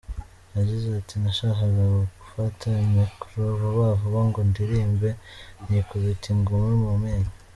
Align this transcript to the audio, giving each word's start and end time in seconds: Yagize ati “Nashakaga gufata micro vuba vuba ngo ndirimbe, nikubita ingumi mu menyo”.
Yagize 0.57 0.87
ati 0.99 1.15
“Nashakaga 1.23 1.83
gufata 2.19 2.67
micro 2.95 3.41
vuba 3.59 3.87
vuba 3.99 4.21
ngo 4.27 4.39
ndirimbe, 4.49 5.09
nikubita 5.67 6.25
ingumi 6.35 6.73
mu 6.85 6.93
menyo”. 7.03 7.31